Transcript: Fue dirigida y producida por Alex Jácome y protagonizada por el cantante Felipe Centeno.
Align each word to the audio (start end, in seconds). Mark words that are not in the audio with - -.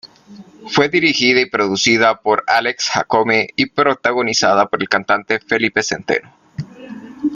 Fue 0.69 0.89
dirigida 0.89 1.41
y 1.41 1.45
producida 1.45 2.21
por 2.21 2.43
Alex 2.47 2.89
Jácome 2.89 3.49
y 3.55 3.67
protagonizada 3.67 4.65
por 4.67 4.81
el 4.81 4.89
cantante 4.89 5.37
Felipe 5.39 5.83
Centeno. 5.83 6.33